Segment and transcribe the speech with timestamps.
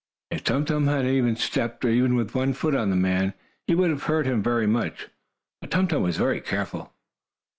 [0.31, 3.35] If Tum Tum had stepped, even with one foot, on the man,
[3.67, 5.09] he would have hurt him very much.
[5.61, 6.91] But Tum Tum was careful.